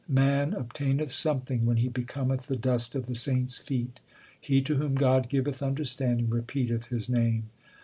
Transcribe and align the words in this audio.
Man 0.09 0.53
obtaineth 0.53 1.11
something 1.11 1.63
when 1.67 1.77
he 1.77 1.87
becometh 1.87 2.47
the 2.47 2.55
dust 2.55 2.95
of 2.95 3.05
the 3.05 3.13
saints 3.13 3.59
* 3.59 3.59
feet. 3.59 3.99
He 4.41 4.59
to 4.63 4.77
whom 4.77 4.95
God 4.95 5.29
giveth 5.29 5.61
understanding 5.61 6.27
repeateth 6.31 6.87
His 6.87 7.07
name. 7.07 7.51